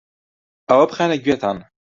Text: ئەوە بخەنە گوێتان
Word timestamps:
ئەوە 0.69 0.85
بخەنە 0.89 1.17
گوێتان 1.23 1.57